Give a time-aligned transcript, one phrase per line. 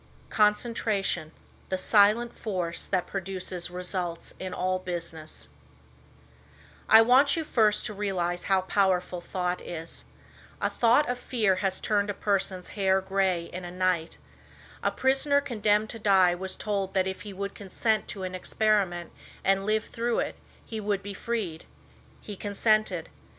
[0.31, 1.31] CONCENTRATION,
[1.69, 5.47] THE SILENT FORCE THAT PRODUCES RESULTS IN ALL BUSINESS
[6.89, 10.05] I want you first to realize how powerful thought is.
[10.59, 14.17] A thought of fear has turned a person's hair gray in a night.
[14.81, 19.11] A prisoner condemned to die was told that if he would consent to an experiment
[19.43, 21.65] and lived through it he would be freed.
[22.21, 23.09] He consented.